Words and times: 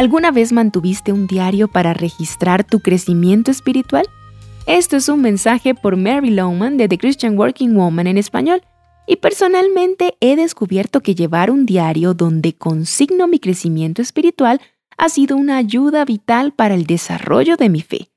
¿Alguna 0.00 0.30
vez 0.30 0.50
mantuviste 0.50 1.12
un 1.12 1.26
diario 1.26 1.68
para 1.68 1.92
registrar 1.92 2.64
tu 2.64 2.80
crecimiento 2.80 3.50
espiritual? 3.50 4.06
Esto 4.64 4.96
es 4.96 5.10
un 5.10 5.20
mensaje 5.20 5.74
por 5.74 5.98
Mary 5.98 6.30
Lowman 6.30 6.78
de 6.78 6.88
The 6.88 6.96
Christian 6.96 7.38
Working 7.38 7.76
Woman 7.76 8.06
en 8.06 8.16
español. 8.16 8.62
Y 9.06 9.16
personalmente 9.16 10.14
he 10.20 10.36
descubierto 10.36 11.02
que 11.02 11.14
llevar 11.14 11.50
un 11.50 11.66
diario 11.66 12.14
donde 12.14 12.54
consigno 12.54 13.28
mi 13.28 13.38
crecimiento 13.38 14.00
espiritual 14.00 14.62
ha 14.96 15.10
sido 15.10 15.36
una 15.36 15.58
ayuda 15.58 16.06
vital 16.06 16.54
para 16.54 16.74
el 16.74 16.86
desarrollo 16.86 17.58
de 17.58 17.68
mi 17.68 17.82
fe. 17.82 18.08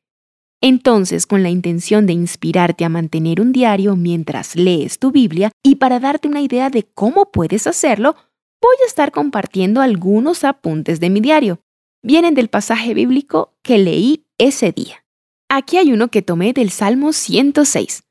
Entonces, 0.62 1.28
con 1.28 1.44
la 1.44 1.50
intención 1.50 2.06
de 2.06 2.14
inspirarte 2.14 2.86
a 2.86 2.90
mantener 2.90 3.42
un 3.42 3.52
diario 3.52 3.98
mientras 3.98 4.56
lees 4.56 5.00
tu 5.00 5.12
Biblia 5.12 5.52
y 5.62 5.76
para 5.76 6.00
darte 6.00 6.30
una 6.30 6.40
idea 6.40 6.70
de 6.70 6.84
cómo 6.84 7.30
puedes 7.34 7.68
hacerlo, 7.68 8.16
voy 8.62 8.76
a 8.86 8.88
estar 8.88 9.12
compartiendo 9.12 9.82
algunos 9.82 10.46
apuntes 10.46 11.02
de 11.02 11.10
mi 11.10 11.20
diario. 11.20 11.60
Vienen 12.06 12.34
del 12.34 12.50
pasaje 12.50 12.94
bíblico 12.94 13.54
que 13.62 13.78
leí 13.78 14.26
ese 14.38 14.74
día. 14.74 15.06
Aquí 15.48 15.78
hay 15.78 15.94
uno 15.94 16.10
que 16.10 16.22
tomé 16.22 16.52
del 16.52 16.70
Salmo 16.70 17.14
106. 17.14 18.04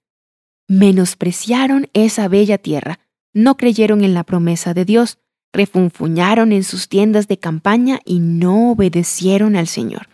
Menospreciaron 0.67 1.91
esa 1.93 2.27
bella 2.29 2.57
tierra, 2.57 3.01
no 3.35 3.59
creyeron 3.59 4.03
en 4.03 4.15
la 4.15 4.25
promesa 4.25 4.73
de 4.73 4.87
Dios, 4.87 5.19
refunfuñaron 5.53 6.53
en 6.53 6.65
sus 6.65 6.89
tiendas 6.89 7.29
de 7.29 7.39
campaña 7.39 8.01
y 8.07 8.21
no 8.21 8.71
obedecieron 8.71 9.57
al 9.57 9.67
Señor. 9.67 10.09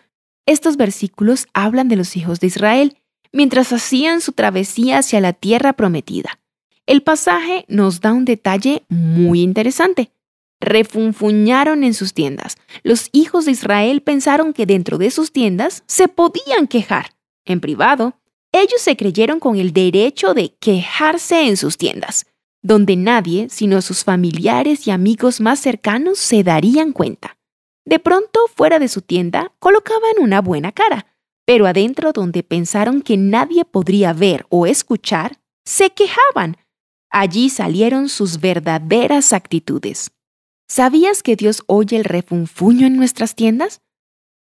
Estos 0.45 0.75
versículos 0.75 1.47
hablan 1.53 1.87
de 1.87 1.95
los 1.95 2.17
hijos 2.17 2.41
de 2.41 2.47
Israel 2.47 2.97
mientras 3.31 3.71
hacían 3.71 4.19
su 4.19 4.33
travesía 4.33 4.97
hacia 4.97 5.21
la 5.21 5.31
tierra 5.31 5.71
prometida. 5.71 6.39
El 6.85 7.01
pasaje 7.01 7.63
nos 7.69 8.01
da 8.01 8.11
un 8.11 8.25
detalle 8.25 8.83
muy 8.89 9.41
interesante. 9.41 10.11
Refunfuñaron 10.61 11.83
en 11.83 11.93
sus 11.93 12.13
tiendas. 12.13 12.57
Los 12.83 13.09
hijos 13.13 13.45
de 13.45 13.51
Israel 13.51 14.01
pensaron 14.01 14.53
que 14.53 14.65
dentro 14.65 14.97
de 14.97 15.09
sus 15.11 15.31
tiendas 15.31 15.83
se 15.87 16.07
podían 16.07 16.67
quejar. 16.67 17.15
En 17.45 17.61
privado, 17.61 18.19
ellos 18.51 18.81
se 18.81 18.97
creyeron 18.97 19.39
con 19.39 19.57
el 19.57 19.73
derecho 19.73 20.33
de 20.33 20.55
quejarse 20.59 21.47
en 21.47 21.55
sus 21.55 21.77
tiendas, 21.77 22.25
donde 22.61 22.95
nadie, 22.95 23.47
sino 23.49 23.81
sus 23.81 24.03
familiares 24.03 24.85
y 24.87 24.91
amigos 24.91 25.39
más 25.39 25.59
cercanos, 25.59 26.17
se 26.17 26.43
darían 26.43 26.91
cuenta. 26.91 27.37
De 27.85 27.99
pronto, 27.99 28.39
fuera 28.55 28.79
de 28.79 28.87
su 28.87 29.01
tienda, 29.01 29.53
colocaban 29.59 30.13
una 30.19 30.41
buena 30.41 30.71
cara, 30.71 31.07
pero 31.45 31.67
adentro 31.67 32.11
donde 32.11 32.43
pensaron 32.43 33.01
que 33.01 33.17
nadie 33.17 33.65
podría 33.65 34.13
ver 34.13 34.45
o 34.49 34.67
escuchar, 34.67 35.39
se 35.65 35.91
quejaban. 35.91 36.57
Allí 37.09 37.49
salieron 37.49 38.09
sus 38.09 38.39
verdaderas 38.39 39.33
actitudes. 39.33 40.11
¿Sabías 40.69 41.23
que 41.23 41.35
Dios 41.35 41.63
oye 41.67 41.97
el 41.97 42.05
refunfuño 42.05 42.87
en 42.87 42.95
nuestras 42.95 43.35
tiendas? 43.35 43.81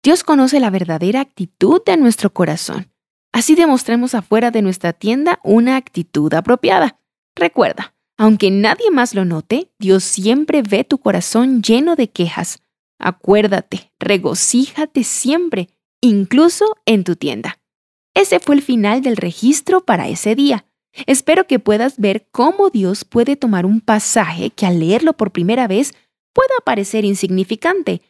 Dios 0.02 0.24
conoce 0.24 0.58
la 0.58 0.70
verdadera 0.70 1.20
actitud 1.20 1.80
de 1.84 1.96
nuestro 1.96 2.32
corazón. 2.32 2.90
Así 3.32 3.54
demostremos 3.54 4.14
afuera 4.14 4.50
de 4.50 4.62
nuestra 4.62 4.92
tienda 4.92 5.38
una 5.44 5.76
actitud 5.76 6.32
apropiada. 6.34 6.98
Recuerda, 7.36 7.94
aunque 8.16 8.50
nadie 8.50 8.90
más 8.90 9.14
lo 9.14 9.24
note, 9.24 9.70
Dios 9.78 10.02
siempre 10.02 10.62
ve 10.62 10.84
tu 10.84 10.98
corazón 10.98 11.62
lleno 11.62 11.94
de 11.94 12.10
quejas, 12.10 12.58
Acuérdate, 12.98 13.92
regocíjate 13.98 15.04
siempre, 15.04 15.68
incluso 16.00 16.76
en 16.86 17.04
tu 17.04 17.16
tienda. 17.16 17.58
Ese 18.14 18.40
fue 18.40 18.54
el 18.54 18.62
final 18.62 19.02
del 19.02 19.16
registro 19.16 19.84
para 19.84 20.08
ese 20.08 20.34
día. 20.34 20.64
Espero 21.06 21.46
que 21.46 21.58
puedas 21.58 21.98
ver 21.98 22.28
cómo 22.30 22.70
Dios 22.70 23.04
puede 23.04 23.36
tomar 23.36 23.66
un 23.66 23.80
pasaje 23.80 24.50
que 24.50 24.64
al 24.64 24.78
leerlo 24.78 25.12
por 25.14 25.32
primera 25.32 25.66
vez 25.66 25.92
pueda 26.34 26.54
parecer 26.64 27.06
insignificante, 27.06 28.02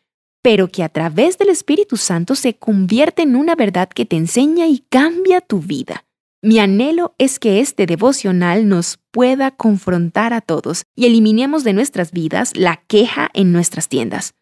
pero 0.42 0.68
que 0.68 0.82
a 0.82 0.88
través 0.88 1.38
del 1.38 1.50
Espíritu 1.50 1.96
Santo 1.96 2.34
se 2.34 2.54
convierte 2.54 3.22
en 3.22 3.36
una 3.36 3.54
verdad 3.54 3.88
que 3.88 4.04
te 4.04 4.16
enseña 4.16 4.66
y 4.66 4.80
cambia 4.90 5.40
tu 5.40 5.60
vida. 5.60 6.04
Mi 6.42 6.58
anhelo 6.58 7.14
es 7.16 7.38
que 7.38 7.60
este 7.60 7.86
devocional 7.86 8.68
nos 8.68 8.98
pueda 9.12 9.50
confrontar 9.52 10.34
a 10.34 10.42
todos 10.42 10.84
y 10.94 11.06
eliminemos 11.06 11.64
de 11.64 11.72
nuestras 11.72 12.12
vidas 12.12 12.52
la 12.54 12.82
queja 12.86 13.30
en 13.32 13.52
nuestras 13.52 13.88
tiendas. 13.88 14.34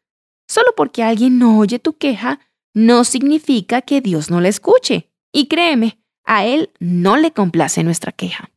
Solo 0.49 0.73
porque 0.77 1.05
alguien 1.05 1.39
no 1.39 1.59
oye 1.59 1.79
tu 1.79 1.97
queja, 1.97 2.41
no 2.75 3.05
significa 3.05 3.83
que 3.83 4.01
Dios 4.01 4.31
no 4.31 4.41
la 4.41 4.49
escuche. 4.49 5.11
Y 5.33 5.47
créeme, 5.47 6.03
a 6.25 6.45
Él 6.45 6.71
no 6.81 7.17
le 7.17 7.31
complace 7.31 7.85
nuestra 7.85 8.11
queja. 8.11 8.51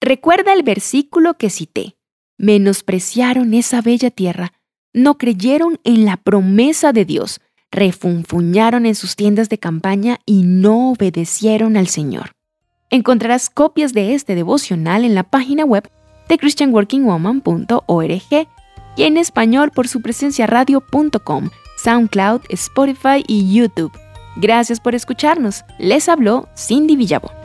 Recuerda 0.00 0.52
el 0.52 0.62
versículo 0.62 1.34
que 1.34 1.50
cité. 1.50 1.96
Menospreciaron 2.38 3.52
esa 3.52 3.82
bella 3.82 4.10
tierra, 4.10 4.52
no 4.98 5.16
creyeron 5.16 5.80
en 5.84 6.04
la 6.04 6.16
promesa 6.16 6.92
de 6.92 7.04
Dios, 7.04 7.40
refunfuñaron 7.70 8.86
en 8.86 8.94
sus 8.94 9.16
tiendas 9.16 9.48
de 9.48 9.58
campaña 9.58 10.18
y 10.26 10.42
no 10.42 10.90
obedecieron 10.90 11.76
al 11.76 11.88
Señor. 11.88 12.32
Encontrarás 12.90 13.50
copias 13.50 13.92
de 13.92 14.14
este 14.14 14.34
devocional 14.34 15.04
en 15.04 15.14
la 15.14 15.22
página 15.22 15.64
web 15.64 15.88
de 16.28 16.38
christianworkingwoman.org 16.38 18.48
y 18.96 19.02
en 19.02 19.16
español 19.16 19.70
por 19.70 19.88
su 19.88 20.02
presencia 20.02 20.46
radio.com, 20.46 21.50
SoundCloud, 21.82 22.42
Spotify 22.48 23.22
y 23.26 23.54
YouTube. 23.54 23.92
Gracias 24.36 24.80
por 24.80 24.94
escucharnos. 24.94 25.64
Les 25.78 26.08
habló 26.08 26.48
Cindy 26.56 26.96
Villabón. 26.96 27.37